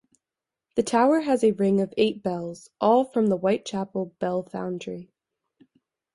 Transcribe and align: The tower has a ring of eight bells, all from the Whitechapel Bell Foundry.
The 0.77 0.81
tower 0.81 1.19
has 1.19 1.43
a 1.43 1.51
ring 1.51 1.79
of 1.79 1.93
eight 1.95 2.23
bells, 2.23 2.71
all 2.81 3.05
from 3.05 3.27
the 3.27 3.37
Whitechapel 3.37 4.15
Bell 4.17 4.41
Foundry. 4.41 5.11